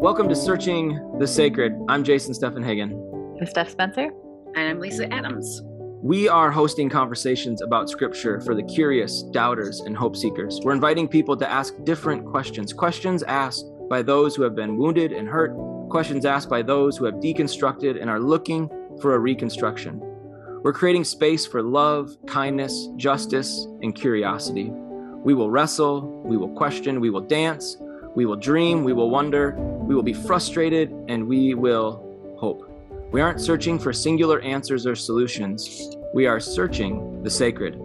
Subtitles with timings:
[0.00, 1.78] Welcome to Searching the Sacred.
[1.88, 3.38] I'm Jason Steffenhagen.
[3.38, 4.10] I'm Steph Spencer.
[4.56, 5.60] And I'm Lisa Adams.
[6.02, 10.58] We are hosting conversations about scripture for the curious, doubters, and hope seekers.
[10.64, 15.12] We're inviting people to ask different questions, questions asked by those who have been wounded
[15.12, 15.54] and hurt,
[15.90, 18.70] questions asked by those who have deconstructed and are looking
[19.02, 20.09] for a reconstruction.
[20.62, 24.70] We're creating space for love, kindness, justice, and curiosity.
[24.70, 27.78] We will wrestle, we will question, we will dance,
[28.14, 32.70] we will dream, we will wonder, we will be frustrated, and we will hope.
[33.10, 37.76] We aren't searching for singular answers or solutions, we are searching the sacred.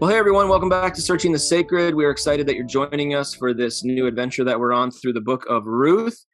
[0.00, 1.94] Well, hey everyone, welcome back to Searching the Sacred.
[1.94, 5.12] We are excited that you're joining us for this new adventure that we're on through
[5.12, 6.26] the book of Ruth.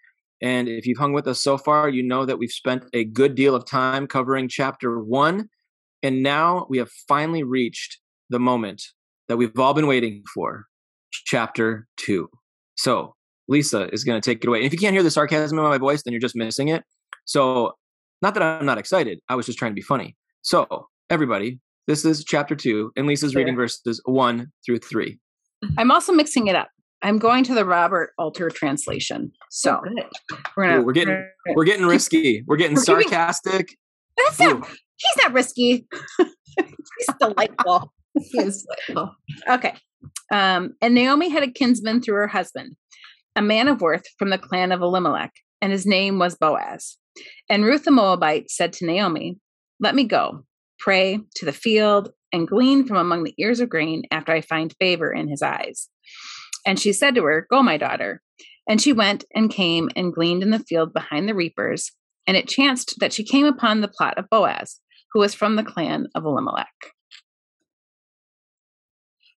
[0.42, 3.36] And if you've hung with us so far, you know that we've spent a good
[3.36, 5.48] deal of time covering chapter one.
[6.02, 8.82] And now we have finally reached the moment
[9.28, 10.66] that we've all been waiting for
[11.12, 12.28] chapter two.
[12.74, 13.14] So,
[13.48, 14.58] Lisa is going to take it away.
[14.58, 16.82] And if you can't hear the sarcasm in my voice, then you're just missing it.
[17.24, 17.72] So,
[18.20, 20.16] not that I'm not excited, I was just trying to be funny.
[20.42, 25.18] So, everybody, this is chapter two, and Lisa's reading verses one through three.
[25.78, 26.68] I'm also mixing it up.
[27.02, 29.32] I'm going to the Robert Alter translation.
[29.50, 29.80] So oh,
[30.56, 31.14] we're gonna Ooh, we're getting
[31.46, 32.44] we're, we're getting risky.
[32.46, 33.68] We're getting we're sarcastic.
[33.68, 33.76] Giving,
[34.16, 35.86] that's not he's not risky.
[36.18, 37.92] he's delightful.
[38.14, 39.16] he is delightful.
[39.48, 39.74] Okay.
[40.32, 42.76] Um, and Naomi had a kinsman through her husband,
[43.36, 46.96] a man of worth from the clan of Elimelech, and his name was Boaz.
[47.48, 49.38] And Ruth the Moabite said to Naomi,
[49.80, 50.44] Let me go,
[50.78, 54.74] pray to the field, and glean from among the ears of grain after I find
[54.80, 55.88] favor in his eyes.
[56.66, 58.22] And she said to her, Go, my daughter.
[58.68, 61.90] And she went and came and gleaned in the field behind the reapers.
[62.26, 64.80] And it chanced that she came upon the plot of Boaz,
[65.12, 66.68] who was from the clan of Elimelech.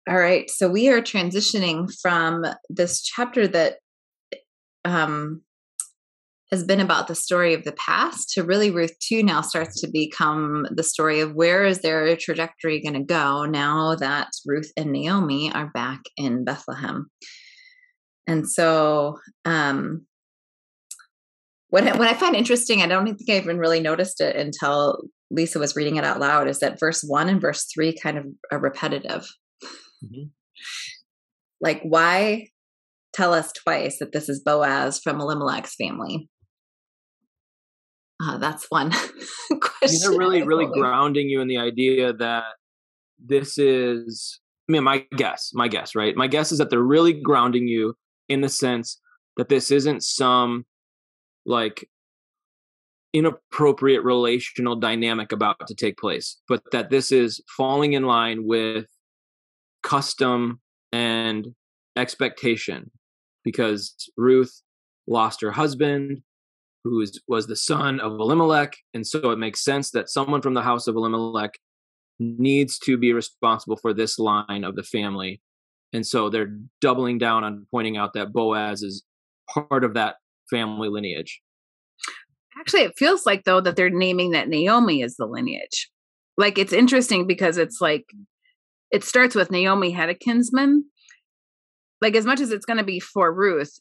[0.09, 0.49] All right.
[0.49, 3.77] So we are transitioning from this chapter that
[4.83, 5.43] um,
[6.53, 9.89] has been about the story of the past to really Ruth 2 now starts to
[9.91, 14.91] become the story of where is their trajectory going to go now that Ruth and
[14.91, 17.09] Naomi are back in Bethlehem.
[18.27, 20.05] And so um
[21.69, 25.57] what what I find interesting, I don't think I even really noticed it until Lisa
[25.57, 28.59] was reading it out loud, is that verse one and verse three kind of are
[28.59, 29.27] repetitive.
[30.05, 30.25] Mm-hmm.
[31.61, 32.49] Like, why
[33.11, 36.29] tell us twice that this is Boaz from Elimelech's family?
[38.23, 39.99] Uh, that's one question.
[40.01, 42.45] They're really, really grounding you in the idea that
[43.23, 44.39] this is,
[44.69, 46.15] I mean, my guess, my guess, right?
[46.15, 47.95] My guess is that they're really grounding you
[48.29, 48.99] in the sense
[49.37, 50.65] that this isn't some
[51.45, 51.87] like
[53.13, 58.85] inappropriate relational dynamic about to take place, but that this is falling in line with
[59.83, 60.61] custom
[60.91, 61.53] and
[61.95, 62.89] expectation
[63.43, 64.61] because Ruth
[65.07, 66.21] lost her husband
[66.83, 68.75] who was the son of Elimelech.
[68.93, 71.51] And so it makes sense that someone from the house of Elimelech
[72.19, 75.41] needs to be responsible for this line of the family.
[75.93, 79.03] And so they're doubling down on pointing out that Boaz is
[79.49, 80.15] part of that
[80.49, 81.41] family lineage.
[82.59, 85.89] Actually, it feels like, though, that they're naming that Naomi is the lineage.
[86.37, 88.05] Like it's interesting because it's like
[88.91, 90.85] it starts with Naomi had a kinsman.
[92.01, 93.79] Like as much as it's going to be for Ruth,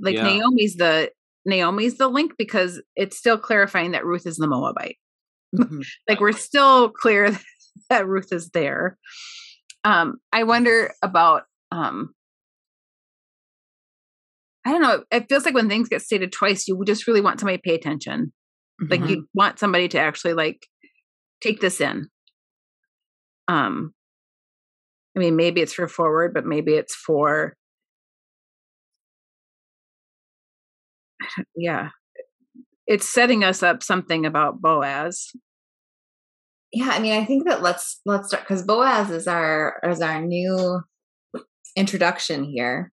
[0.00, 0.24] like yeah.
[0.24, 1.10] Naomi's the
[1.44, 4.96] Naomi's the link because it's still clarifying that Ruth is the Moabite.
[5.56, 5.80] Mm-hmm.
[6.08, 7.38] like we're still clear
[7.90, 8.98] that Ruth is there.
[9.84, 12.14] Um, I wonder about um,
[14.64, 15.04] I don't know.
[15.10, 17.74] It feels like when things get stated twice, you just really want somebody to pay
[17.74, 18.32] attention.
[18.80, 18.90] Mm-hmm.
[18.90, 20.66] Like you want somebody to actually like
[21.40, 22.08] take this in.
[23.48, 23.92] Um,
[25.16, 27.54] I mean, maybe it's for forward, but maybe it's for
[31.56, 31.90] yeah.
[32.86, 35.32] It's setting us up something about boaz.
[36.72, 40.20] Yeah i mean i think that let's let's start because boaz is our is our
[40.22, 40.80] new
[41.76, 42.90] introduction here.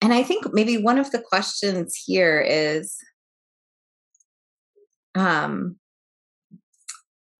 [0.00, 2.96] And i think maybe one of the questions here is
[5.14, 5.76] um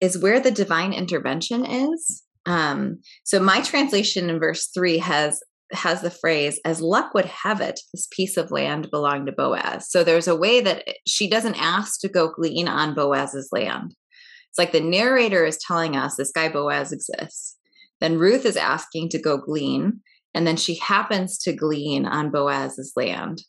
[0.01, 2.23] is where the divine intervention is.
[2.47, 7.61] Um so my translation in verse 3 has has the phrase, as luck would have
[7.61, 9.91] it, this piece of land belonged to Boaz.
[9.91, 13.95] So there's a way that she doesn't ask to go glean on Boaz's land.
[14.51, 17.57] It's like the narrator is telling us this guy Boaz exists.
[18.01, 20.01] Then Ruth is asking to go glean,
[20.35, 23.43] and then she happens to glean on Boaz's land.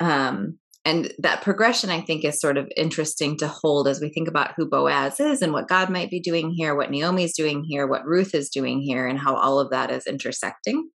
[0.00, 4.28] Um, and that progression i think is sort of interesting to hold as we think
[4.28, 7.86] about who boaz is and what god might be doing here what naomi's doing here
[7.86, 10.88] what ruth is doing here and how all of that is intersecting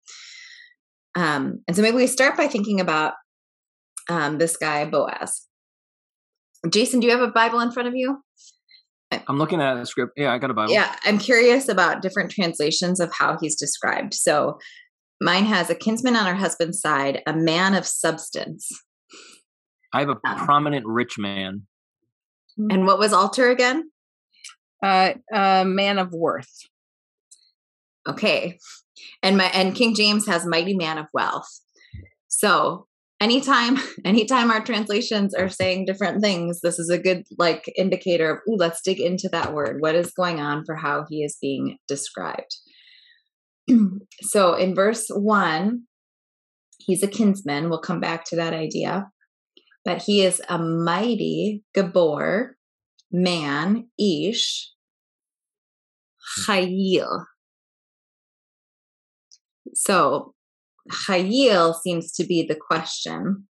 [1.16, 3.14] um, and so maybe we start by thinking about
[4.08, 5.46] um, this guy boaz
[6.68, 8.18] jason do you have a bible in front of you
[9.26, 12.30] i'm looking at a script yeah i got a bible yeah i'm curious about different
[12.30, 14.58] translations of how he's described so
[15.20, 18.70] mine has a kinsman on her husband's side a man of substance
[19.96, 21.62] I have a um, prominent rich man.
[22.58, 23.90] And what was Alter again?
[24.82, 26.52] Uh, a man of worth.
[28.08, 28.58] Okay.
[29.22, 31.48] And my and King James has mighty man of wealth.
[32.28, 32.86] So
[33.20, 38.38] anytime anytime our translations are saying different things, this is a good like indicator of
[38.48, 39.76] ooh, let's dig into that word.
[39.80, 42.56] What is going on for how he is being described?
[44.22, 45.82] so in verse one,
[46.78, 47.68] he's a kinsman.
[47.68, 49.06] We'll come back to that idea
[49.86, 52.50] but he is a mighty Gibor
[53.12, 54.72] man, Ish,
[56.44, 57.24] Chayil.
[59.76, 60.32] So
[60.90, 63.46] Chayil seems to be the question.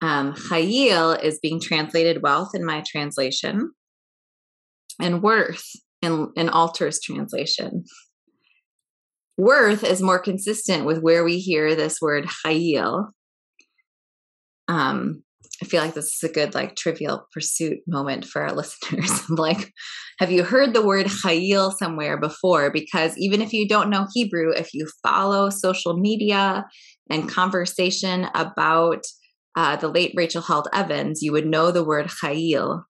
[0.00, 3.70] Um, Chayil is being translated wealth in my translation,
[5.00, 5.64] and worth
[6.02, 7.84] in, in Alter's translation.
[9.38, 13.10] Worth is more consistent with where we hear this word Chayil.
[14.66, 15.22] Um,
[15.62, 19.30] I feel like this is a good like trivial pursuit moment for our listeners.
[19.30, 19.72] like,
[20.18, 22.72] have you heard the word chayil somewhere before?
[22.72, 26.66] Because even if you don't know Hebrew, if you follow social media
[27.08, 29.04] and conversation about
[29.56, 32.82] uh, the late Rachel Held Evans, you would know the word chayil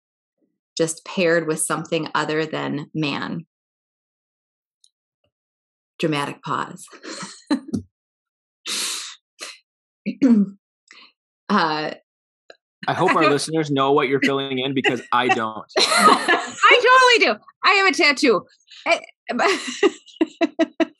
[0.79, 3.45] just paired with something other than man.
[5.99, 6.87] Dramatic pause.
[11.51, 11.91] uh,
[12.89, 15.65] I hope our listeners know what you're filling in because I don't.
[15.79, 17.37] I totally do.
[17.65, 18.45] I have a tattoo.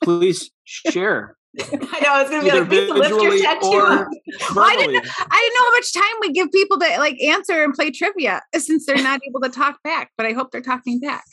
[0.03, 1.35] Please share.
[1.59, 4.07] I know it's gonna be like please lift your tattoo.
[4.55, 5.05] Well, I didn't.
[5.05, 8.41] I didn't know how much time we give people to like answer and play trivia
[8.55, 10.09] since they're not able to talk back.
[10.17, 11.23] But I hope they're talking back.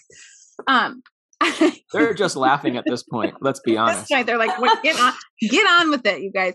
[0.67, 1.02] Um,
[1.94, 3.37] they're just laughing at this point.
[3.41, 4.11] Let's be honest.
[4.11, 4.26] Right?
[4.26, 4.50] They're like,
[4.82, 6.52] "Get on, get on with it, you guys."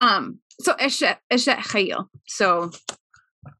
[0.00, 2.06] Um, so Eshet Chayil.
[2.26, 2.70] So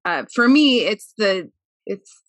[0.04, 1.50] uh, for me, it's the
[1.86, 2.22] it's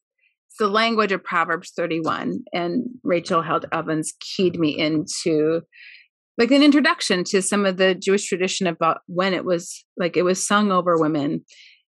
[0.48, 5.62] it's the language of Proverbs 31, and Rachel Held Evans keyed me into
[6.38, 10.24] like an introduction to some of the Jewish tradition about when it was like it
[10.24, 11.44] was sung over women.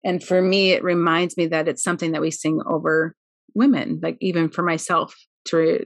[0.05, 3.15] And for me, it reminds me that it's something that we sing over
[3.55, 5.15] women, like even for myself
[5.47, 5.85] to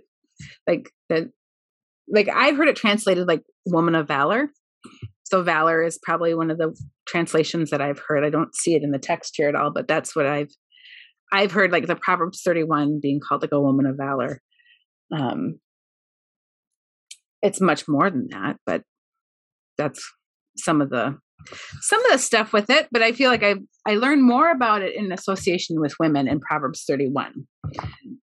[0.67, 1.29] like that
[2.09, 4.49] like I've heard it translated like woman of valor.
[5.27, 6.73] So valor is probably one of the
[7.09, 8.25] translations that I've heard.
[8.25, 10.53] I don't see it in the text here at all, but that's what I've
[11.33, 14.41] I've heard like the Proverbs 31 being called like a woman of valor.
[15.13, 15.59] Um
[17.43, 18.83] it's much more than that, but
[19.77, 20.09] that's
[20.57, 21.19] some of the
[21.81, 24.83] some of the stuff with it, but I feel like I I learned more about
[24.83, 27.49] it in association with women in Proverbs 31.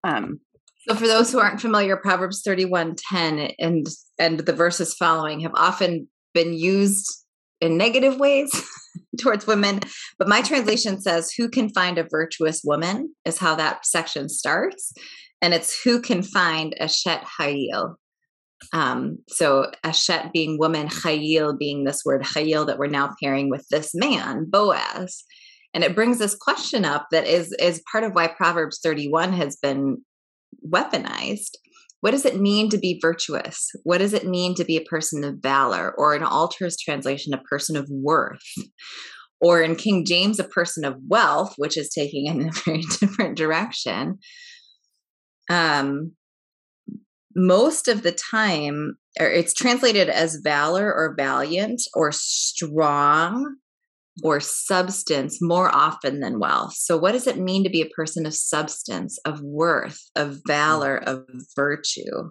[0.02, 0.40] Um
[0.88, 3.86] so for those who aren't familiar, Proverbs 31:10 and
[4.18, 7.24] and the verses following have often been used
[7.60, 8.50] in negative ways
[9.20, 9.80] towards women.
[10.18, 13.14] But my translation says, Who can find a virtuous woman?
[13.24, 14.92] is how that section starts.
[15.42, 17.94] And it's who can find a Shet Hayil.
[18.72, 23.64] Um, so Ashet being woman, Chayil being this word Chayil that we're now pairing with
[23.70, 25.24] this man, Boaz.
[25.74, 29.56] And it brings this question up that is is part of why Proverbs 31 has
[29.56, 29.98] been
[30.66, 31.52] weaponized
[32.00, 33.70] what does it mean to be virtuous?
[33.82, 35.92] What does it mean to be a person of valor?
[35.96, 38.42] Or in Alter's translation, a person of worth?
[39.40, 43.36] Or in King James, a person of wealth, which is taking in a very different
[43.36, 44.18] direction.
[45.50, 46.12] Um,
[47.34, 53.56] most of the time, it's translated as valor or valiant or strong
[54.22, 56.74] or substance more often than wealth.
[56.74, 60.40] So, what does it mean to be a person of substance, of worth, of mm.
[60.46, 62.30] valor, of virtue?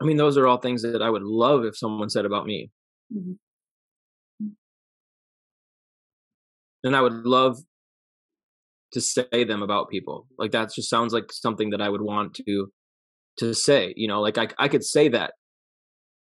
[0.00, 2.70] I mean, those are all things that I would love if someone said about me.
[3.14, 3.32] Mm-hmm.
[6.84, 7.58] And I would love
[8.92, 10.26] to say them about people.
[10.38, 12.66] Like that just sounds like something that I would want to
[13.38, 15.32] to say, you know, like I I could say that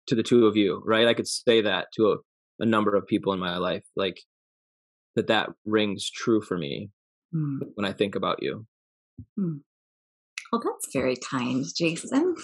[0.07, 1.07] to the two of you, right?
[1.07, 2.17] I could say that to a,
[2.59, 4.19] a number of people in my life, like
[5.15, 6.89] that that rings true for me
[7.33, 7.59] mm.
[7.75, 8.65] when I think about you.
[9.39, 9.61] Mm.
[10.51, 12.35] Well, that's very kind, Jason.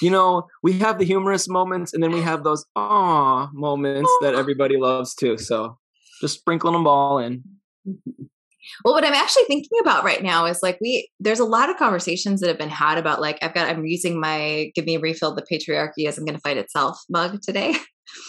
[0.00, 4.34] you know, we have the humorous moments and then we have those ah moments that
[4.34, 5.38] everybody loves too.
[5.38, 5.78] So
[6.20, 7.42] just sprinkling them all in.
[8.84, 11.76] Well, what I'm actually thinking about right now is like we there's a lot of
[11.76, 15.00] conversations that have been had about like I've got I'm using my give me a
[15.00, 17.74] refill the patriarchy as I'm gonna fight itself mug today.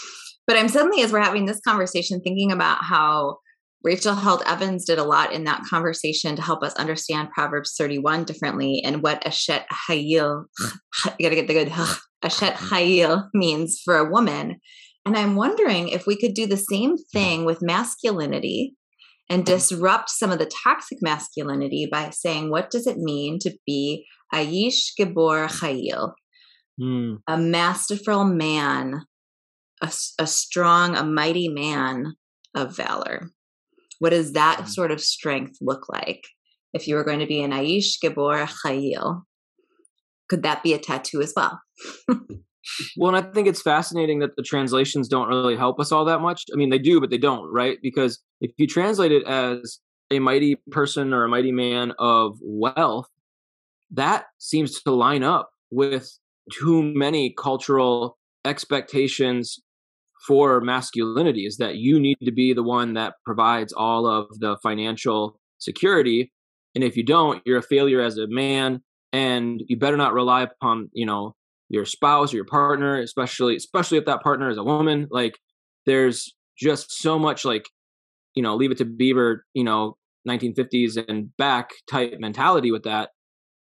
[0.47, 3.37] but I'm suddenly as we're having this conversation thinking about how
[3.83, 8.23] Rachel Held Evans did a lot in that conversation to help us understand Proverbs 31
[8.25, 10.45] differently and what Ashet Hayil,
[11.19, 11.69] you gotta get the good
[12.23, 14.59] Ashet Hayil means for a woman.
[15.05, 18.75] And I'm wondering if we could do the same thing with masculinity
[19.29, 24.05] and disrupt some of the toxic masculinity by saying, what does it mean to be
[24.33, 26.13] Aish Gibor Hayil,
[26.81, 27.17] mm.
[27.27, 29.01] a masterful man,
[29.81, 32.13] a, a strong, a mighty man
[32.55, 33.29] of valor?
[33.99, 34.67] What does that mm.
[34.67, 36.23] sort of strength look like?
[36.73, 39.23] If you were going to be an Aish Gibor Hayil,
[40.29, 41.61] could that be a tattoo as well?
[42.97, 46.19] well, and I think it's fascinating that the translations don't really help us all that
[46.19, 46.45] much.
[46.53, 47.77] I mean, they do, but they don't, right?
[47.81, 49.79] Because if you translate it as
[50.11, 53.07] a mighty person or a mighty man of wealth,
[53.91, 56.17] that seems to line up with
[56.51, 59.59] too many cultural expectations
[60.25, 64.57] for masculinity is that you need to be the one that provides all of the
[64.63, 66.31] financial security
[66.75, 68.81] and if you don't you're a failure as a man
[69.13, 71.35] and you better not rely upon you know
[71.69, 75.37] your spouse or your partner especially especially if that partner is a woman like
[75.85, 77.69] there's just so much like
[78.35, 79.97] you know leave it to beaver you know
[80.27, 83.11] 1950s and back type mentality with that.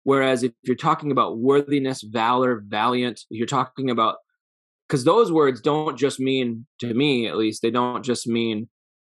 [0.02, 4.16] Whereas if you're talking about worthiness valor valiant you're talking about
[4.86, 8.68] because those words don't just mean to me at least they don't just mean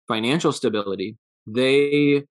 [0.06, 1.16] financial stability.
[1.46, 2.24] They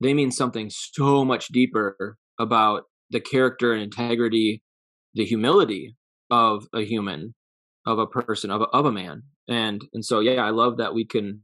[0.00, 4.62] they mean something so much deeper about the character and integrity
[5.14, 5.96] the humility
[6.30, 7.34] of a human
[7.86, 9.22] of a person of a, of a man.
[9.48, 11.42] And and so yeah i love that we can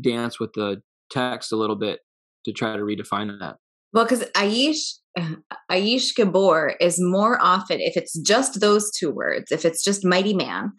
[0.00, 2.00] dance with the text a little bit
[2.44, 3.56] to try to redefine that
[3.92, 4.94] well because aish
[5.70, 10.34] aish gibor is more often if it's just those two words if it's just mighty
[10.34, 10.72] man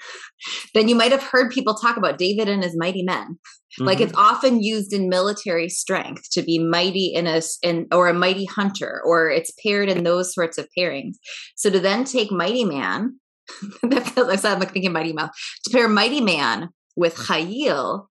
[0.74, 3.86] then you might have heard people talk about david and his mighty men mm-hmm.
[3.86, 4.36] like it's mm-hmm.
[4.36, 9.02] often used in military strength to be mighty in a in or a mighty hunter
[9.06, 11.16] or it's paired in those sorts of pairings
[11.56, 13.20] so to then take mighty man
[13.84, 15.32] that feels like I'm like thinking mighty mouth
[15.66, 18.08] to pair mighty man with chayil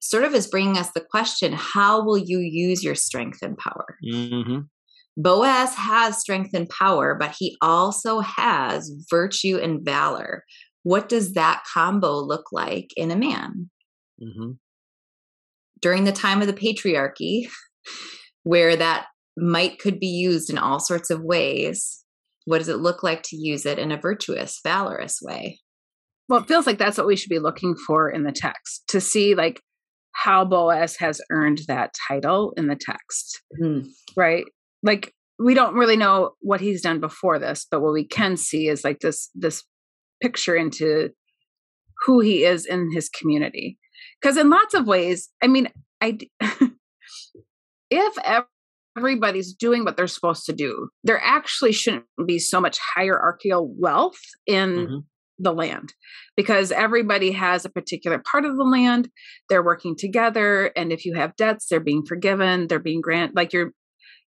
[0.00, 3.98] sort of is bringing us the question how will you use your strength and power
[4.04, 4.60] mm-hmm.
[5.16, 10.44] boaz has strength and power but he also has virtue and valor
[10.82, 13.70] what does that combo look like in a man
[14.22, 14.52] mm-hmm.
[15.80, 17.48] during the time of the patriarchy
[18.44, 22.04] where that might could be used in all sorts of ways
[22.44, 25.58] what does it look like to use it in a virtuous valorous way
[26.28, 29.00] well, it feels like that's what we should be looking for in the text to
[29.00, 29.62] see like
[30.18, 33.86] how Boaz has earned that title in the text, mm.
[34.16, 34.44] right?
[34.82, 38.68] Like we don't really know what he's done before this, but what we can see
[38.68, 39.64] is like this this
[40.20, 41.10] picture into
[42.04, 43.78] who he is in his community.
[44.20, 45.68] Because in lots of ways, I mean,
[46.00, 46.18] I
[47.90, 48.44] if
[48.96, 54.18] everybody's doing what they're supposed to do, there actually shouldn't be so much hierarchical wealth
[54.46, 54.98] in mm-hmm
[55.38, 55.94] the land.
[56.36, 59.08] Because everybody has a particular part of the land
[59.48, 63.52] they're working together and if you have debts they're being forgiven they're being granted like
[63.52, 63.72] you're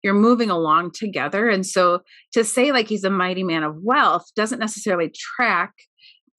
[0.04, 1.48] you're moving along together.
[1.48, 2.00] And so
[2.34, 5.74] to say like he's a mighty man of wealth doesn't necessarily track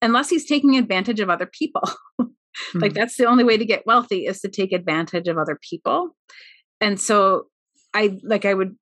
[0.01, 1.83] unless he's taking advantage of other people.
[2.21, 2.27] Mm-hmm.
[2.81, 6.17] like that's the only way to get wealthy is to take advantage of other people.
[6.81, 7.47] And so
[7.95, 8.75] i like i would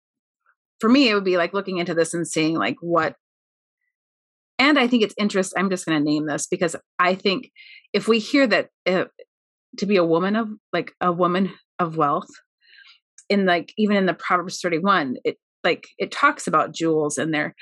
[0.80, 3.16] for me it would be like looking into this and seeing like what
[4.70, 5.60] and I think it's interesting.
[5.60, 7.50] I'm just going to name this because I think
[7.92, 9.04] if we hear that uh,
[9.78, 12.30] to be a woman of like a woman of wealth,
[13.28, 17.54] in like even in the Proverbs 31, it like it talks about jewels and there.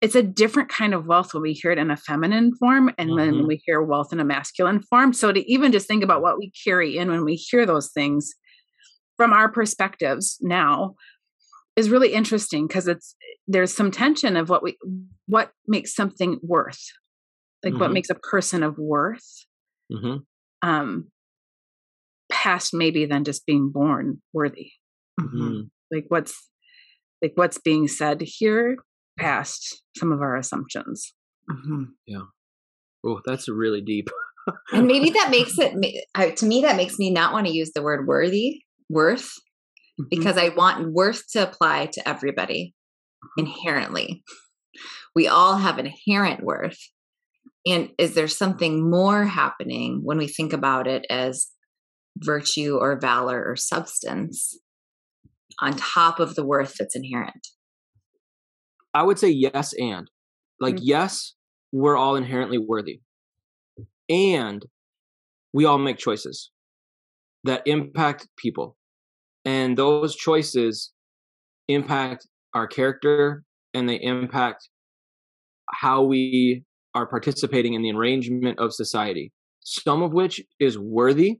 [0.00, 3.10] It's a different kind of wealth when we hear it in a feminine form and
[3.10, 3.36] mm-hmm.
[3.36, 5.12] when we hear wealth in a masculine form.
[5.12, 8.32] So to even just think about what we carry in when we hear those things
[9.16, 10.94] from our perspectives now
[11.76, 13.14] is really interesting because it's
[13.46, 14.76] there's some tension of what we
[15.26, 16.82] what makes something worth
[17.64, 17.80] like mm-hmm.
[17.80, 19.46] what makes a person of worth
[19.92, 20.16] mm-hmm.
[20.68, 21.08] um
[22.30, 24.72] past maybe than just being born worthy
[25.20, 25.62] mm-hmm.
[25.90, 26.48] like what's
[27.20, 28.76] like what's being said here
[29.18, 31.14] past some of our assumptions
[31.50, 31.84] mm-hmm.
[32.06, 32.22] yeah
[33.04, 34.08] oh that's really deep
[34.72, 37.82] and maybe that makes it to me that makes me not want to use the
[37.82, 39.32] word worthy worth
[40.02, 40.08] mm-hmm.
[40.10, 42.74] because I want worth to apply to everybody
[43.36, 44.22] inherently.
[45.14, 46.78] We all have inherent worth.
[47.66, 51.48] And is there something more happening when we think about it as
[52.16, 54.58] virtue or valor or substance
[55.60, 57.48] on top of the worth that's inherent?
[58.94, 60.10] I would say yes, and
[60.60, 60.84] like, mm-hmm.
[60.84, 61.34] yes,
[61.72, 63.00] we're all inherently worthy.
[64.08, 64.66] And
[65.52, 66.50] we all make choices
[67.44, 68.76] that impact people.
[69.44, 70.92] And those choices
[71.68, 73.44] impact our character
[73.74, 74.68] and they impact
[75.70, 81.38] how we are participating in the arrangement of society, some of which is worthy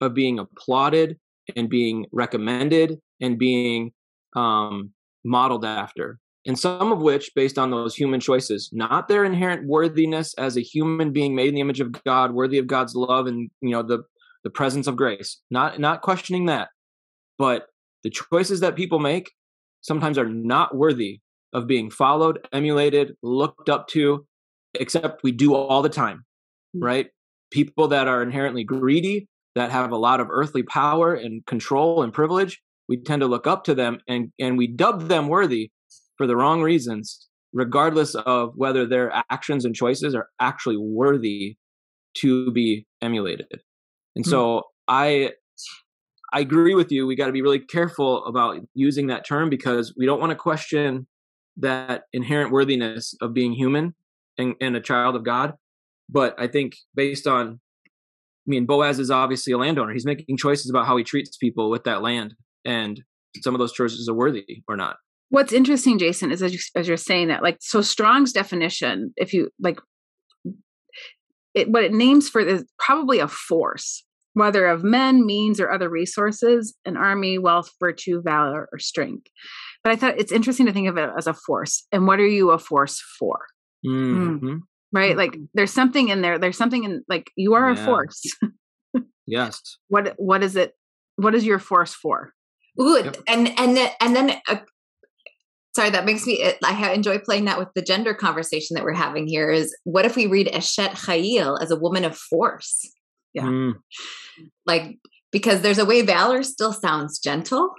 [0.00, 1.18] of being applauded
[1.56, 3.92] and being recommended and being
[4.34, 4.90] um,
[5.24, 6.18] modeled after.
[6.44, 10.60] And some of which, based on those human choices, not their inherent worthiness as a
[10.60, 13.82] human being made in the image of God, worthy of God's love and you know
[13.82, 14.02] the
[14.42, 15.40] the presence of grace.
[15.52, 16.70] Not not questioning that,
[17.38, 17.66] but
[18.02, 19.30] the choices that people make
[19.80, 21.20] sometimes are not worthy
[21.52, 24.26] of being followed, emulated, looked up to,
[24.74, 26.24] except we do all the time,
[26.76, 26.82] mm.
[26.82, 27.08] right?
[27.50, 32.12] People that are inherently greedy, that have a lot of earthly power and control and
[32.12, 35.70] privilege, we tend to look up to them and, and we dub them worthy
[36.16, 41.56] for the wrong reasons, regardless of whether their actions and choices are actually worthy
[42.14, 43.60] to be emulated.
[44.16, 44.30] And hmm.
[44.30, 44.62] so mm.
[44.88, 45.32] I
[46.32, 47.06] I agree with you.
[47.06, 50.36] We got to be really careful about using that term because we don't want to
[50.36, 51.06] question
[51.58, 53.94] that inherent worthiness of being human
[54.38, 55.54] and, and a child of God.
[56.08, 59.92] But I think based on, I mean, Boaz is obviously a landowner.
[59.92, 62.34] He's making choices about how he treats people with that land,
[62.64, 63.02] and
[63.40, 64.96] some of those choices are worthy or not.
[65.28, 69.32] What's interesting, Jason, is as, you, as you're saying that, like, so Strong's definition, if
[69.32, 69.78] you like,
[71.54, 75.88] it, what it names for is probably a force whether of men, means, or other
[75.88, 79.26] resources, an army, wealth, virtue, valor, or strength.
[79.84, 81.86] But I thought it's interesting to think of it as a force.
[81.92, 83.40] And what are you a force for?
[83.86, 84.46] Mm-hmm.
[84.46, 84.60] Mm.
[84.92, 85.16] Right?
[85.16, 86.38] Like there's something in there.
[86.38, 87.80] There's something in like you are yeah.
[87.80, 88.22] a force.
[89.26, 89.60] yes.
[89.88, 90.72] What what is it?
[91.16, 92.32] What is your force for?
[92.80, 93.16] Ooh, yep.
[93.26, 94.56] and and then and then uh,
[95.74, 99.26] sorry that makes me i enjoy playing that with the gender conversation that we're having
[99.26, 102.90] here is what if we read eshet chayil as a woman of force
[103.34, 103.74] yeah mm.
[104.66, 104.98] like
[105.30, 107.70] because there's a way valor still sounds gentle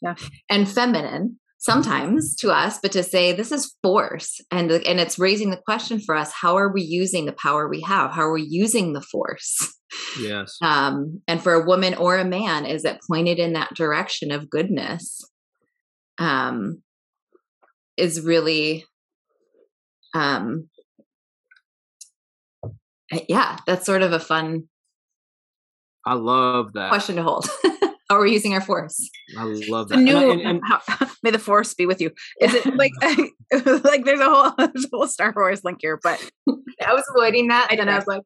[0.00, 0.14] yeah.
[0.48, 5.50] and feminine sometimes to us but to say this is force and and it's raising
[5.50, 8.42] the question for us how are we using the power we have how are we
[8.42, 9.78] using the force
[10.20, 14.32] yes um and for a woman or a man is it pointed in that direction
[14.32, 15.24] of goodness
[16.18, 16.82] um
[17.96, 18.84] is really
[20.14, 20.68] um
[23.28, 24.64] yeah that's sort of a fun
[26.06, 27.48] I love that question to hold.
[28.10, 29.08] Are we using our force?
[29.38, 29.98] I love that.
[29.98, 32.10] New, and, and, how, may the force be with you.
[32.42, 32.92] Is it like
[33.84, 35.98] like there's a whole there's a whole Star Wars link here?
[36.02, 36.22] But
[36.86, 38.22] I was avoiding that, and I was like,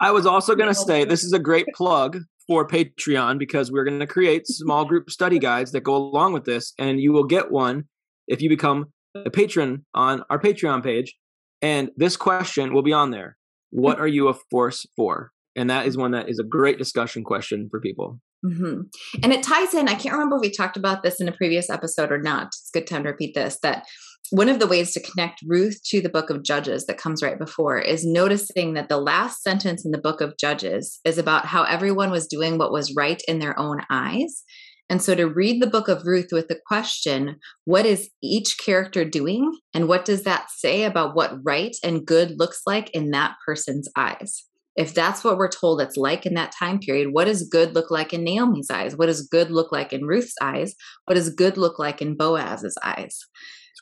[0.00, 3.84] I was also going to say this is a great plug for Patreon because we're
[3.84, 7.24] going to create small group study guides that go along with this, and you will
[7.24, 7.84] get one
[8.26, 11.14] if you become a patron on our Patreon page.
[11.60, 13.36] And this question will be on there.
[13.70, 15.31] What are you a force for?
[15.56, 18.82] And that is one that is a great discussion question for people mm-hmm.
[19.22, 21.70] and it ties in i can't remember if we talked about this in a previous
[21.70, 23.84] episode or not it's good time to repeat this that
[24.30, 27.38] one of the ways to connect ruth to the book of judges that comes right
[27.38, 31.64] before is noticing that the last sentence in the book of judges is about how
[31.64, 34.44] everyone was doing what was right in their own eyes
[34.92, 39.06] and so to read the book of Ruth with the question, what is each character
[39.06, 39.50] doing?
[39.72, 43.88] And what does that say about what right and good looks like in that person's
[43.96, 44.44] eyes?
[44.76, 47.90] If that's what we're told it's like in that time period, what does good look
[47.90, 48.96] like in Naomi's eyes?
[48.96, 50.74] What does good look like in Ruth's eyes?
[51.04, 53.18] What does good look like in Boaz's eyes?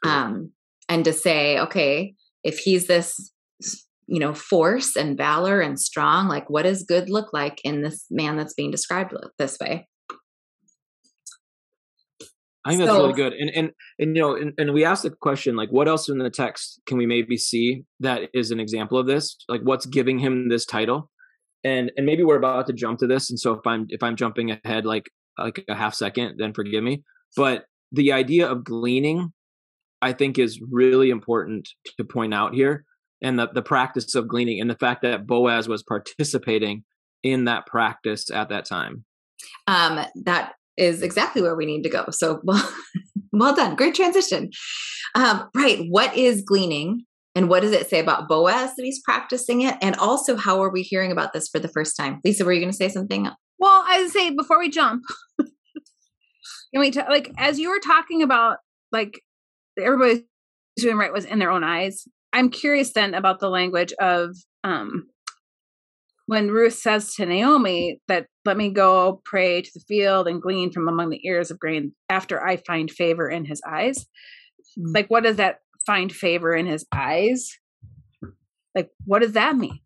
[0.05, 0.53] Um,
[0.89, 3.33] and to say, okay, if he's this,
[4.07, 8.07] you know, force and valor and strong, like what does good look like in this
[8.11, 9.87] man that's being described this way?
[12.65, 13.33] I think that's so, really good.
[13.33, 16.19] And and and you know, and, and we asked the question like, what else in
[16.19, 19.37] the text can we maybe see that is an example of this?
[19.49, 21.11] Like, what's giving him this title?
[21.65, 23.31] And and maybe we're about to jump to this.
[23.31, 26.85] And so if I'm if I'm jumping ahead like like a half second, then forgive
[26.85, 27.03] me.
[27.37, 29.33] But the idea of gleaning,
[30.03, 32.85] I think, is really important to point out here,
[33.23, 36.85] and the the practice of gleaning, and the fact that Boaz was participating
[37.23, 39.05] in that practice at that time.
[39.67, 42.07] Um, that is exactly where we need to go.
[42.11, 42.73] So well,
[43.33, 43.77] well done.
[43.77, 44.51] Great transition.
[45.15, 45.85] Um, right.
[45.89, 47.05] What is gleaning?
[47.37, 49.77] And what does it say about Boaz that he's practicing it?
[49.81, 52.21] And also, how are we hearing about this for the first time?
[52.25, 53.29] Lisa, were you going to say something?
[53.59, 55.05] Well, I would say before we jump,
[55.39, 58.59] can we t- like as you were talking about
[58.91, 59.21] like
[59.81, 60.25] everybody
[60.77, 62.07] doing right was in their own eyes.
[62.33, 65.07] I'm curious then about the language of um,
[66.31, 70.71] when Ruth says to Naomi that let me go pray to the field and glean
[70.71, 74.07] from among the ears of grain after I find favor in his eyes.
[74.79, 74.93] Mm-hmm.
[74.95, 77.51] Like, what does that find favor in his eyes?
[78.77, 79.81] Like, what does that mean?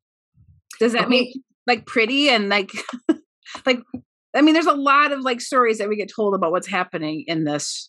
[0.78, 1.09] Does that okay.
[1.09, 1.33] mean
[1.66, 2.72] like pretty and like,
[3.64, 3.80] like,
[4.37, 7.24] I mean, there's a lot of like stories that we get told about what's happening
[7.26, 7.88] in this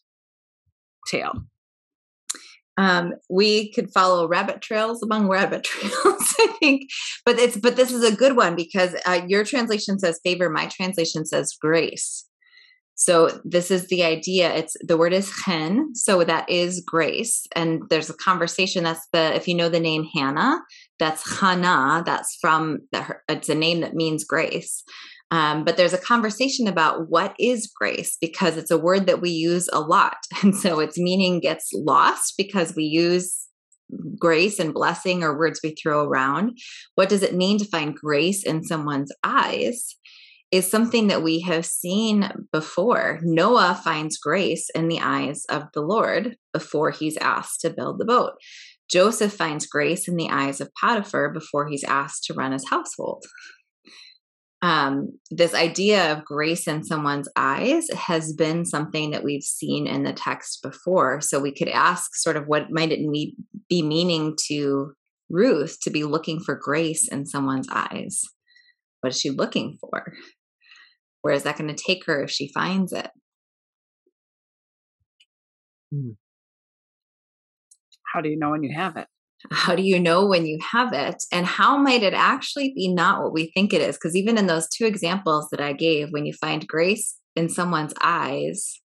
[1.09, 1.33] tale.
[2.77, 6.89] Um, we could follow rabbit trails among rabbit trails, I think.
[7.25, 10.67] But it's but this is a good one because uh, your translation says favor, my
[10.67, 12.25] translation says grace.
[12.97, 14.53] So this is the idea.
[14.55, 17.45] It's the word is chen, so that is grace.
[17.53, 18.85] And there's a conversation.
[18.85, 20.61] That's the if you know the name Hannah,
[20.97, 22.03] that's Hannah.
[22.05, 23.17] That's from the.
[23.27, 24.83] It's a name that means grace.
[25.31, 29.31] Um, but there's a conversation about what is grace because it's a word that we
[29.31, 30.17] use a lot.
[30.43, 33.47] And so its meaning gets lost because we use
[34.19, 36.57] grace and blessing or words we throw around.
[36.95, 39.95] What does it mean to find grace in someone's eyes?
[40.51, 43.19] Is something that we have seen before.
[43.23, 48.05] Noah finds grace in the eyes of the Lord before he's asked to build the
[48.05, 48.33] boat.
[48.89, 53.25] Joseph finds grace in the eyes of Potiphar before he's asked to run his household
[54.61, 60.03] um, this idea of grace in someone's eyes has been something that we've seen in
[60.03, 61.21] the text before.
[61.21, 62.99] So we could ask, sort of, what might it
[63.69, 64.93] be meaning to
[65.29, 68.21] Ruth to be looking for grace in someone's eyes?
[69.01, 70.13] What is she looking for?
[71.21, 73.09] Where is that going to take her if she finds it?
[75.93, 76.11] Hmm.
[78.13, 79.07] How do you know when you have it?
[79.51, 81.23] How do you know when you have it?
[81.31, 83.95] And how might it actually be not what we think it is?
[83.95, 87.93] Because even in those two examples that i gave when you find grace in someone's
[88.01, 88.81] eyes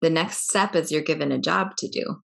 [0.00, 2.22] the next step is you're given a job to do.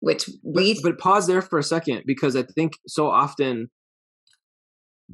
[0.00, 3.70] Which we but, but pause there for a second because i think so often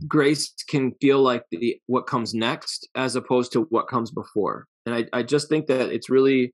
[0.08, 4.66] grace can feel like the what comes next as opposed to what comes before.
[4.86, 6.52] And i, I just think that it's really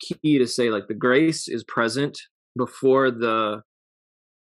[0.00, 2.18] key to say like the grace is present
[2.56, 3.62] before the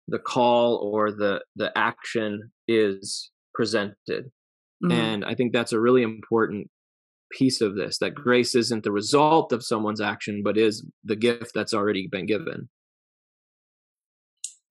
[0.06, 4.30] the call or the the action is presented.
[4.80, 4.92] Mm-hmm.
[4.92, 6.70] and i think that's a really important
[7.32, 11.50] piece of this that grace isn't the result of someone's action but is the gift
[11.52, 12.68] that's already been given.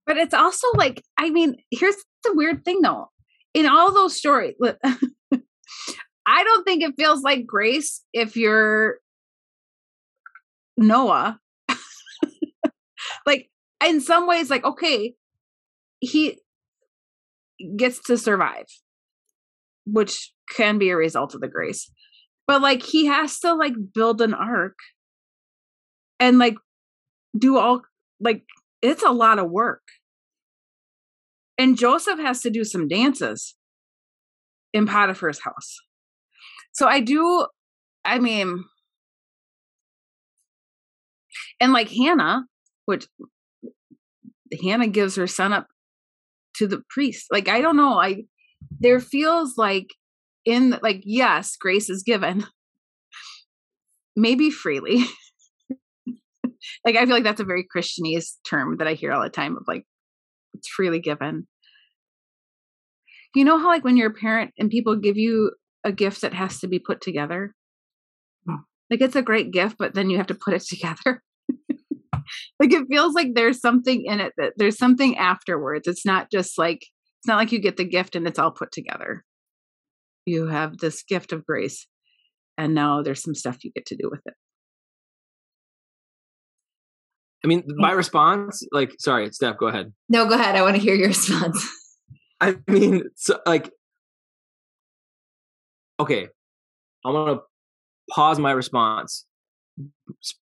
[0.06, 3.10] But it's also like i mean here's the weird thing though.
[3.54, 9.00] In all those stories i don't think it feels like grace if you're
[10.78, 11.40] Noah.
[13.26, 13.50] like
[13.86, 15.16] in some ways, like, okay,
[16.00, 16.40] he
[17.76, 18.68] gets to survive,
[19.86, 21.92] which can be a result of the grace.
[22.46, 24.78] But like he has to like build an ark
[26.20, 26.56] and like
[27.38, 27.82] do all
[28.20, 28.44] like
[28.82, 29.82] it's a lot of work.
[31.58, 33.56] And Joseph has to do some dances
[34.74, 35.78] in Potiphar's house.
[36.72, 37.48] So I do,
[38.06, 38.64] I mean,
[41.60, 42.46] and like Hannah,
[42.86, 43.08] which
[44.62, 45.68] Hannah gives her son up
[46.56, 47.28] to the priest.
[47.32, 48.00] Like, I don't know.
[48.00, 48.24] I,
[48.80, 49.94] there feels like
[50.46, 52.46] in, like, yes, grace is given,
[54.16, 55.04] maybe freely.
[56.86, 59.58] like, I feel like that's a very Christianese term that I hear all the time
[59.58, 59.86] of like,
[60.54, 61.48] it's freely given.
[63.36, 65.52] You know how, like, when you're a parent and people give you
[65.84, 67.54] a gift that has to be put together?
[68.48, 68.62] Hmm.
[68.90, 71.22] Like, it's a great gift, but then you have to put it together
[72.60, 75.88] like it feels like there's something in it that there's something afterwards.
[75.88, 76.82] It's not just like
[77.20, 79.24] it's not like you get the gift and it's all put together.
[80.26, 81.88] You have this gift of grace
[82.58, 84.34] and now there's some stuff you get to do with it.
[87.44, 87.98] I mean, my mm.
[87.98, 89.94] response, like, sorry, Steph, go ahead.
[90.10, 90.56] No, go ahead.
[90.56, 91.66] I want to hear your response.
[92.42, 93.72] I mean, so like,
[96.00, 96.28] okay,
[97.06, 97.40] I'm gonna
[98.12, 99.26] pause my response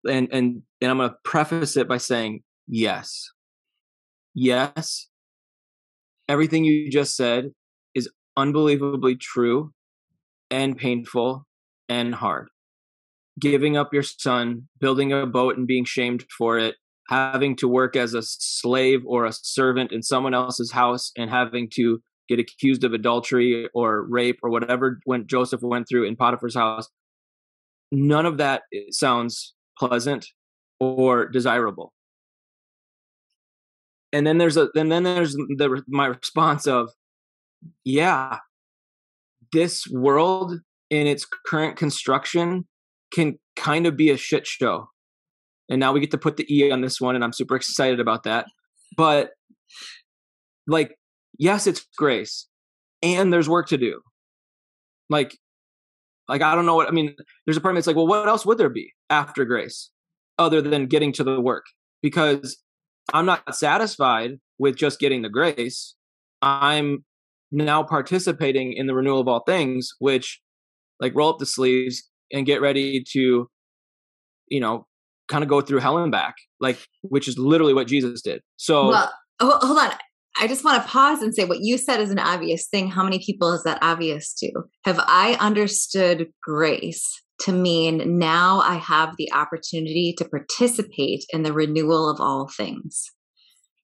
[0.08, 3.32] and and and I'm going to preface it by saying yes.
[4.34, 5.08] Yes.
[6.30, 7.52] Everything you just said
[7.96, 9.74] is unbelievably true
[10.52, 11.46] and painful
[11.90, 12.50] and hard.
[13.40, 16.76] Giving up your son, building a boat and being shamed for it,
[17.10, 21.70] having to work as a slave or a servant in someone else's house and having
[21.74, 26.56] to get accused of adultery or rape or whatever when Joseph went through in Potiphar's
[26.56, 26.90] house.
[27.92, 30.28] None of that eh, sounds pleasant
[30.80, 31.94] or desirable
[34.14, 36.90] and then there's a and then there's the my response of
[37.84, 38.38] yeah
[39.52, 40.60] this world
[40.90, 42.68] in its current construction
[43.14, 44.90] can kind of be a shit show.
[45.70, 48.00] And now we get to put the E on this one, and I'm super excited
[48.00, 48.46] about that.
[48.96, 49.32] But
[50.66, 50.98] like,
[51.38, 52.48] yes, it's grace,
[53.02, 54.02] and there's work to do.
[55.10, 55.38] Like,
[56.28, 57.16] like I don't know what I mean.
[57.46, 59.90] There's a part of me that's like, well, what else would there be after grace,
[60.38, 61.66] other than getting to the work?
[62.02, 62.58] Because
[63.14, 65.96] I'm not satisfied with just getting the grace.
[66.42, 67.04] I'm
[67.52, 70.42] now participating in the renewal of all things, which
[71.00, 73.50] like roll up the sleeves and get ready to,
[74.48, 74.86] you know,
[75.28, 78.42] kind of go through hell and back, like which is literally what Jesus did.
[78.58, 79.92] So well, hold on.
[80.40, 82.90] I just want to pause and say what you said is an obvious thing.
[82.90, 84.52] How many people is that obvious to?
[84.86, 91.54] Have I understood grace to mean now I have the opportunity to participate in the
[91.54, 93.12] renewal of all things?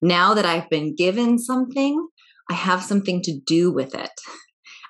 [0.02, 2.08] Now that I've been given something,
[2.50, 4.10] I have something to do with it.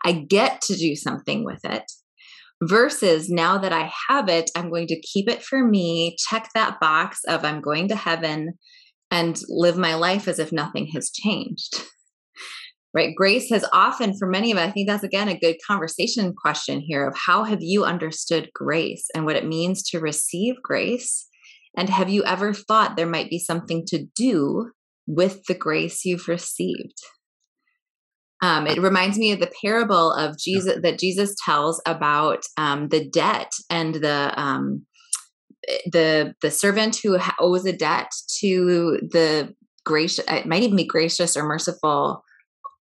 [0.05, 1.85] I get to do something with it.
[2.63, 6.81] Versus now that I have it, I'm going to keep it for me, check that
[6.81, 8.55] box of I'm going to heaven
[9.11, 11.83] and live my life as if nothing has changed.
[12.95, 13.15] Right?
[13.17, 16.81] Grace has often, for many of us, I think that's again a good conversation question
[16.81, 21.29] here of how have you understood grace and what it means to receive grace?
[21.77, 24.71] And have you ever thought there might be something to do
[25.09, 26.99] with the grace you've received?
[28.43, 33.09] Um, it reminds me of the parable of Jesus that Jesus tells about um, the
[33.09, 34.85] debt and the um,
[35.91, 39.55] the the servant who owes a debt to the
[39.85, 40.25] gracious.
[40.29, 42.23] It might even be gracious or merciful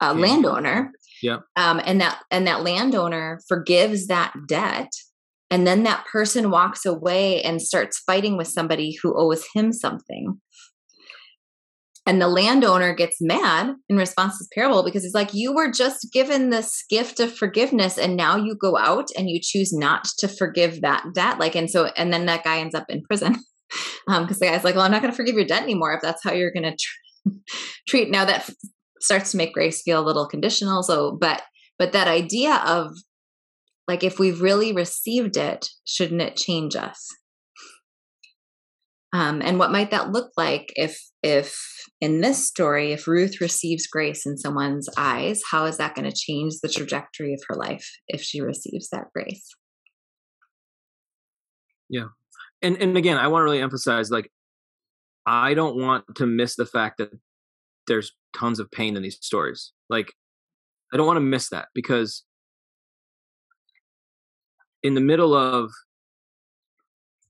[0.00, 0.20] uh, yeah.
[0.20, 0.92] landowner.
[1.22, 1.38] Yeah.
[1.56, 4.92] Um, and that and that landowner forgives that debt,
[5.50, 10.40] and then that person walks away and starts fighting with somebody who owes him something.
[12.08, 15.72] And the landowner gets mad in response to this parable because he's like, You were
[15.72, 20.04] just given this gift of forgiveness, and now you go out and you choose not
[20.18, 21.40] to forgive that debt.
[21.40, 23.36] Like, and so, and then that guy ends up in prison
[24.08, 25.92] Um, because um, the guy's like, Well, I'm not going to forgive your debt anymore
[25.92, 27.30] if that's how you're going to tr-
[27.88, 28.10] treat.
[28.10, 28.48] Now that
[29.00, 30.82] starts to make grace feel a little conditional.
[30.82, 31.42] So, but,
[31.78, 32.92] but that idea of
[33.88, 37.08] like, if we've really received it, shouldn't it change us?
[39.12, 41.58] Um, and what might that look like if if
[42.00, 46.16] in this story if ruth receives grace in someone's eyes how is that going to
[46.16, 49.48] change the trajectory of her life if she receives that grace
[51.88, 52.08] yeah
[52.62, 54.30] and and again i want to really emphasize like
[55.24, 57.10] i don't want to miss the fact that
[57.86, 60.12] there's tons of pain in these stories like
[60.92, 62.24] i don't want to miss that because
[64.82, 65.70] in the middle of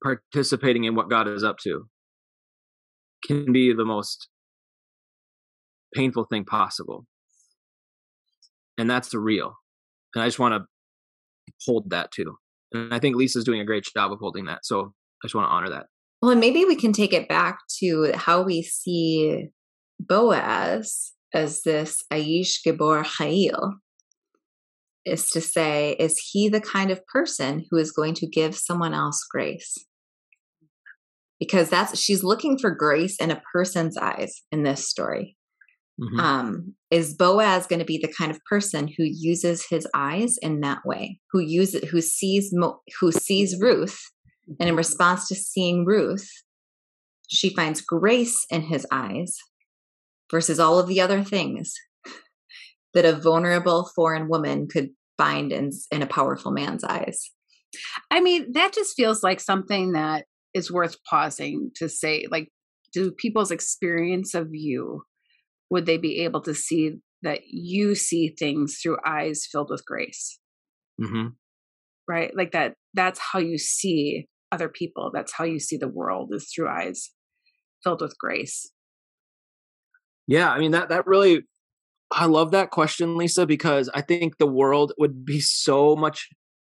[0.03, 1.87] participating in what God is up to
[3.27, 4.29] can be the most
[5.95, 7.07] painful thing possible.
[8.79, 9.55] And that's the real.
[10.15, 10.67] And I just want to
[11.65, 12.37] hold that too.
[12.73, 14.65] And I think Lisa's doing a great job of holding that.
[14.65, 14.93] So
[15.23, 15.87] I just want to honor that.
[16.21, 19.49] Well, and maybe we can take it back to how we see
[20.01, 23.75] Boaz as this Aish Gibor Chayil,
[25.05, 28.93] is to say, is he the kind of person who is going to give someone
[28.93, 29.77] else grace?
[31.39, 35.37] Because that's she's looking for grace in a person's eyes in this story.
[36.01, 36.21] Mm-hmm.
[36.21, 40.61] Um, is Boaz going to be the kind of person who uses his eyes in
[40.61, 41.21] that way?
[41.31, 42.55] Who uses who sees
[43.01, 43.99] who sees Ruth,
[44.59, 46.29] and in response to seeing Ruth,
[47.29, 49.37] she finds grace in his eyes
[50.31, 51.75] versus all of the other things
[52.95, 57.31] that a vulnerable foreign woman could find in, in a powerful man's eyes.
[58.11, 62.27] I mean, that just feels like something that is worth pausing to say.
[62.31, 62.49] Like,
[62.93, 65.03] do people's experience of you,
[65.71, 70.39] would they be able to see that you see things through eyes filled with grace?
[71.01, 71.29] Mm-hmm.
[72.09, 72.35] Right?
[72.35, 75.11] Like that, that's how you see other people.
[75.13, 77.11] That's how you see the world is through eyes
[77.83, 78.71] filled with grace.
[80.27, 81.45] Yeah, I mean that that really
[82.11, 86.29] I love that question, Lisa, because I think the world would be so much,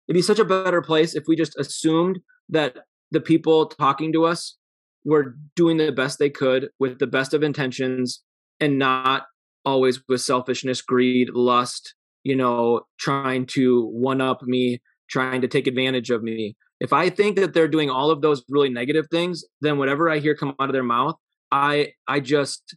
[0.09, 2.79] it'd be such a better place if we just assumed that
[3.11, 4.57] the people talking to us
[5.05, 8.23] were doing the best they could with the best of intentions
[8.61, 9.25] and not
[9.65, 15.67] always with selfishness, greed, lust, you know, trying to one up me, trying to take
[15.67, 16.57] advantage of me.
[16.81, 20.19] If I think that they're doing all of those really negative things, then whatever I
[20.19, 21.17] hear come out of their mouth,
[21.53, 22.75] I I just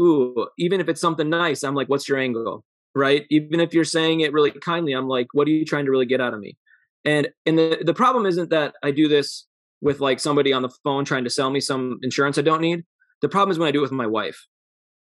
[0.00, 2.64] ooh, even if it's something nice, I'm like, what's your angle?
[2.94, 3.26] Right?
[3.30, 6.06] Even if you're saying it really kindly, I'm like, what are you trying to really
[6.06, 6.56] get out of me?
[7.04, 9.46] And and the, the problem isn't that I do this
[9.80, 12.84] with like somebody on the phone trying to sell me some insurance I don't need.
[13.22, 14.46] The problem is when I do it with my wife.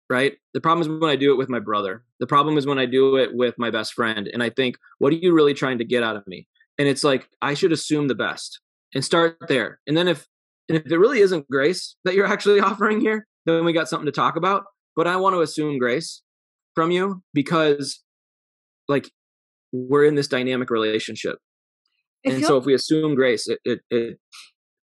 [0.10, 0.34] Right?
[0.53, 2.03] The problem is when I do it with my brother.
[2.19, 4.29] The problem is when I do it with my best friend.
[4.32, 6.47] And I think, what are you really trying to get out of me?
[6.77, 8.60] And it's like, I should assume the best.
[8.93, 9.79] and start there.
[9.88, 10.27] And then if
[10.69, 14.06] and if it really isn't grace that you're actually offering here, then we got something
[14.06, 14.65] to talk about.
[14.95, 16.21] But I want to assume grace
[16.75, 18.01] from you because
[18.88, 19.10] like
[19.71, 21.38] we're in this dynamic relationship.
[22.25, 24.17] and so if we assume grace, it, it, it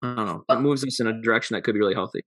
[0.02, 2.22] I don't know, it moves us in a direction that could be really healthy.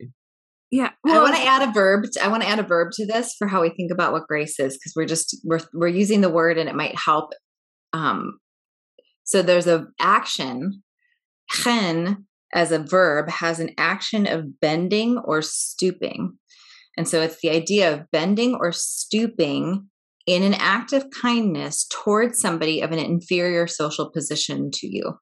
[0.71, 0.91] Yeah.
[1.03, 2.05] Well, I want to add a verb.
[2.13, 4.29] To, I want to add a verb to this for how we think about what
[4.29, 7.33] grace is because we're just we're we're using the word and it might help.
[7.93, 8.39] Um,
[9.25, 10.83] so there's a action.
[11.51, 16.39] Chen as a verb has an action of bending or stooping.
[16.97, 19.89] And so it's the idea of bending or stooping
[20.27, 25.15] in an act of kindness towards somebody of an inferior social position to you.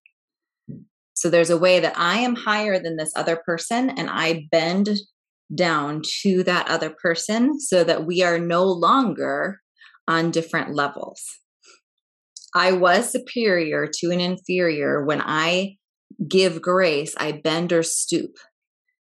[1.15, 4.91] So there's a way that I am higher than this other person and I bend
[5.55, 9.61] down to that other person so that we are no longer
[10.07, 11.23] on different levels.
[12.55, 15.77] I was superior to an inferior when I
[16.29, 18.37] give grace, I bend or stoop.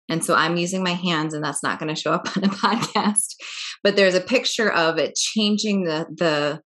[0.08, 2.50] And so I'm using my hands, and that's not going to show up on a
[2.50, 3.36] podcast.
[3.84, 6.62] But there's a picture of it changing the the.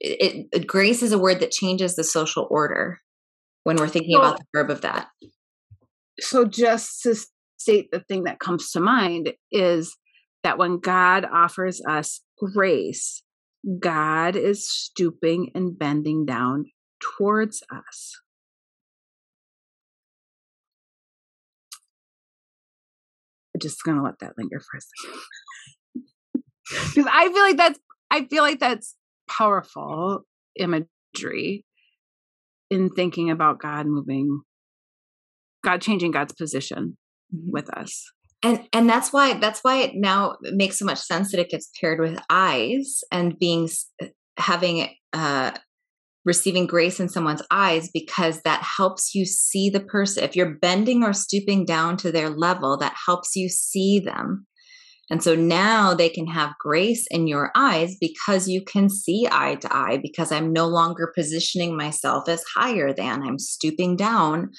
[0.00, 3.00] It, it, grace is a word that changes the social order
[3.64, 5.08] when we're thinking so, about the verb of that.
[6.20, 7.16] So just to
[7.58, 9.96] state the thing that comes to mind is
[10.44, 13.24] that when God offers us grace,
[13.80, 16.66] God is stooping and bending down
[17.18, 18.14] towards us.
[23.58, 25.20] Just gonna let that linger for a second.
[26.70, 28.94] Because I feel like that's I feel like that's
[29.26, 30.20] powerful
[30.58, 31.64] imagery
[32.70, 34.40] in thinking about God moving,
[35.64, 36.96] God changing God's position
[37.34, 37.50] mm-hmm.
[37.50, 38.04] with us.
[38.42, 41.70] And and that's why that's why it now makes so much sense that it gets
[41.80, 43.68] paired with eyes and being
[44.36, 45.52] having uh
[46.28, 50.22] receiving grace in someone's eyes because that helps you see the person.
[50.22, 54.46] If you're bending or stooping down to their level, that helps you see them.
[55.10, 59.54] And so now they can have grace in your eyes because you can see eye
[59.54, 64.50] to eye, because I'm no longer positioning myself as higher than, I'm stooping down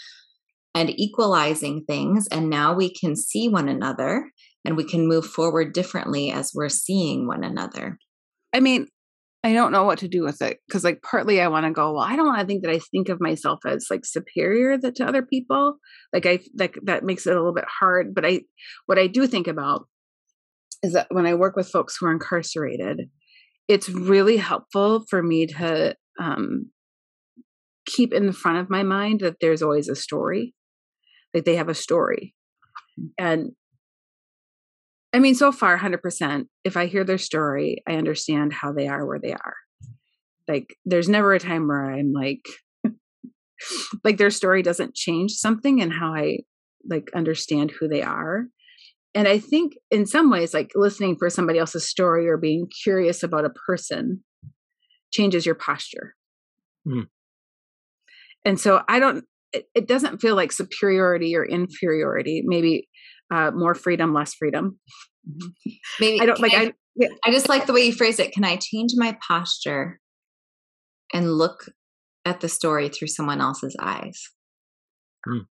[0.74, 2.28] and equalizing things.
[2.32, 4.32] And now we can see one another
[4.66, 8.00] and we can move forward differently as we're seeing one another.
[8.52, 8.88] I mean,
[9.44, 11.94] I don't know what to do with it because, like, partly I want to go.
[11.94, 15.06] Well, I don't want to think that I think of myself as like superior to
[15.08, 15.76] other people.
[16.12, 18.14] Like, I like that makes it a little bit hard.
[18.14, 18.42] But I,
[18.86, 19.88] what I do think about
[20.84, 23.10] is that when I work with folks who are incarcerated,
[23.70, 26.70] it's really helpful for me to um,
[27.86, 30.54] keep in the front of my mind that there's always a story,
[31.34, 32.36] like they have a story.
[33.18, 33.52] And
[35.12, 39.06] I mean, so far, 100%, if I hear their story, I understand how they are
[39.06, 39.56] where they are.
[40.48, 42.46] Like, there's never a time where I'm like,
[44.04, 46.40] like their story doesn't change something and how I
[46.88, 48.46] like understand who they are
[49.16, 53.24] and I think in some ways, like listening for somebody else's story or being curious
[53.24, 54.24] about a person
[55.12, 56.16] changes your posture.
[56.88, 57.08] Mm.
[58.46, 62.88] And so I don't, it, it, doesn't feel like superiority or inferiority, maybe
[63.32, 64.80] uh, more freedom, less freedom.
[66.00, 67.10] Maybe I don't like, I, I, yeah.
[67.26, 68.32] I just like the way you phrase it.
[68.32, 70.00] Can I change my posture
[71.14, 71.66] and look
[72.26, 74.22] at the story through someone else's eyes?
[75.28, 75.46] Mm.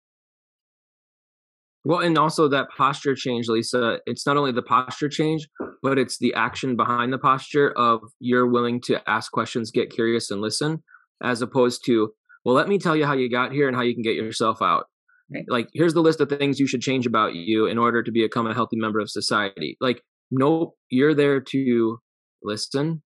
[1.87, 5.47] Well, and also that posture change, Lisa, it's not only the posture change,
[5.83, 10.31] but it's the action behind the posture of you're willing to ask questions, get curious,
[10.31, 10.83] and listen,
[11.23, 12.11] as opposed to,
[12.45, 14.63] well, let me tell you how you got here and how you can get yourself
[14.63, 14.87] out.
[15.33, 15.45] Right.
[15.49, 18.47] Like, here's the list of things you should change about you in order to become
[18.47, 19.77] a healthy member of society.
[19.81, 21.99] Like, nope, you're there to
[22.43, 23.03] listen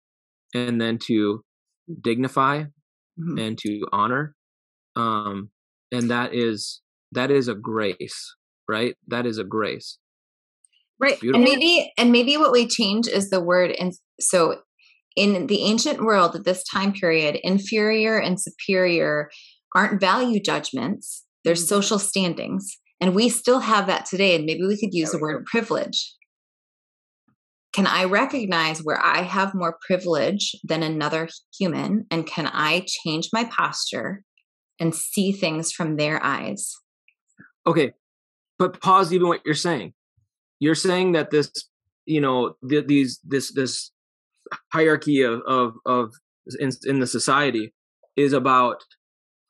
[0.54, 1.44] and then to
[2.02, 3.38] dignify mm-hmm.
[3.38, 4.34] and to honor.
[4.96, 5.50] Um,
[5.92, 8.36] and that is that is a grace
[8.68, 8.96] right?
[9.08, 9.98] That is a grace.
[11.00, 11.22] Right.
[11.22, 14.62] And maybe and maybe what we change is the word and so
[15.16, 19.30] in the ancient world at this time period, inferior and superior
[19.76, 21.66] aren't value judgments, mm-hmm.
[21.66, 22.78] social standings.
[23.02, 24.36] And we still have that today.
[24.36, 26.14] And maybe we could use the word privilege.
[27.74, 31.28] Can I recognize where I have more privilege than another
[31.58, 32.06] human?
[32.10, 34.24] And can I change my posture
[34.80, 36.74] and see things from their eyes?
[37.68, 37.94] Okay
[38.58, 39.94] but pause even what you're saying
[40.60, 41.52] you're saying that this
[42.06, 43.92] you know th- these this this
[44.72, 46.14] hierarchy of of of
[46.60, 47.74] in, in the society
[48.16, 48.84] is about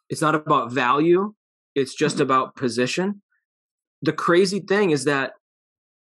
[0.10, 1.34] it's not about value
[1.76, 2.24] it's just mm-hmm.
[2.24, 3.22] about position
[4.02, 5.34] the crazy thing is that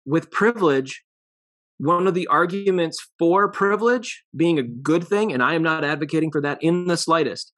[0.06, 1.04] with privilege
[1.80, 6.32] one of the arguments for privilege being a good thing and i am not advocating
[6.32, 7.54] for that in the slightest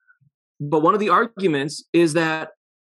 [0.60, 2.50] but one of the arguments is that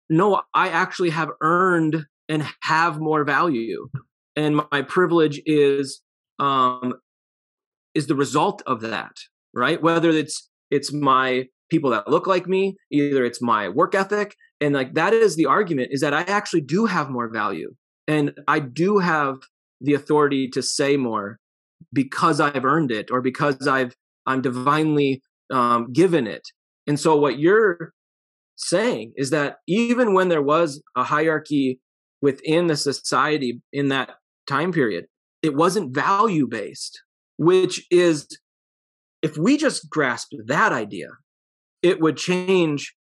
[0.08, 3.88] no, I actually have earned and have more value.
[4.36, 6.02] And my privilege is
[6.38, 6.94] um
[7.94, 9.12] is the result of that,
[9.54, 9.82] right?
[9.82, 14.74] Whether it's it's my people that look like me, either it's my work ethic, and
[14.74, 17.74] like that is the argument is that I actually do have more value
[18.08, 19.38] and I do have
[19.80, 21.38] the authority to say more
[21.92, 23.94] because I've earned it or because I've
[24.26, 26.42] I'm divinely um, given it.
[26.86, 27.92] And so what you're
[28.56, 31.80] saying is that even when there was a hierarchy
[32.22, 34.16] within the society in that
[34.48, 35.06] time period,
[35.42, 37.02] it wasn't value based,
[37.36, 38.26] which is
[39.22, 41.08] if we just grasp that idea,
[41.82, 42.94] it would change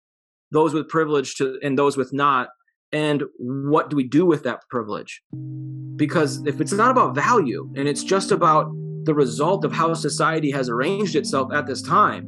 [0.54, 2.50] those with privilege to and those with not
[2.92, 5.24] and what do we do with that privilege?
[5.96, 8.72] Because if it's not about value and it's just about
[9.06, 12.24] the result of how society has arranged itself at this time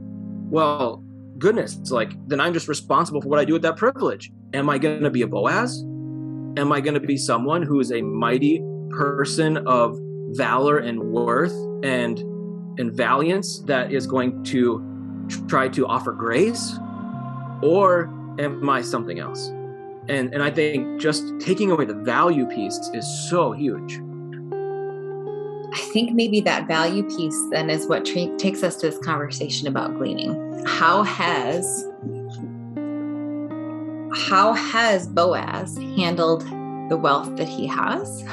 [0.49, 1.03] well
[1.37, 4.31] goodness it's like then i'm just responsible for what i do with that privilege.
[4.53, 5.81] Am i going to be a boaz?
[6.57, 9.97] Am i going to be someone who is a mighty person of
[10.31, 12.19] valor and worth and
[12.77, 14.83] and valiance that is going to
[15.47, 16.77] try to offer grace?
[17.61, 18.09] Or
[18.39, 19.47] am i something else?
[20.07, 23.99] And and i think just taking away the value piece is so huge.
[25.73, 29.67] I think maybe that value piece then is what tra- takes us to this conversation
[29.67, 30.63] about gleaning.
[30.65, 31.85] How has
[34.29, 36.41] how has boaz handled
[36.89, 38.23] the wealth that he has?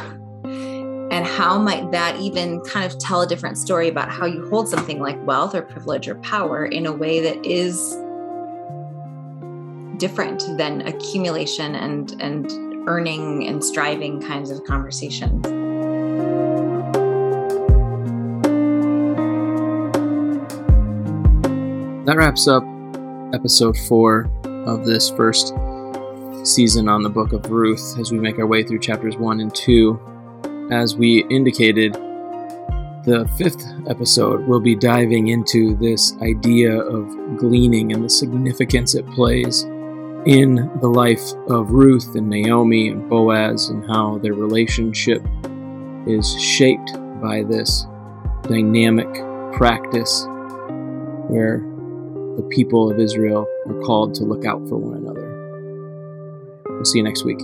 [0.44, 4.68] And how might that even kind of tell a different story about how you hold
[4.68, 7.94] something like wealth or privilege or power in a way that is
[10.02, 12.50] different than accumulation and and
[12.88, 15.44] earning and striving kinds of conversations.
[22.04, 22.64] That wraps up
[23.32, 24.28] episode four
[24.66, 25.54] of this first
[26.42, 29.54] season on the book of Ruth as we make our way through chapters one and
[29.54, 30.00] two.
[30.72, 31.92] As we indicated,
[33.04, 39.06] the fifth episode will be diving into this idea of gleaning and the significance it
[39.10, 39.64] plays
[40.26, 45.22] in the life of Ruth and Naomi and Boaz and how their relationship
[46.06, 47.86] is shaped by this
[48.42, 49.12] dynamic
[49.52, 50.26] practice
[51.28, 51.58] where
[52.36, 55.28] the people of Israel are called to look out for one another.
[56.68, 57.40] We'll see you next week.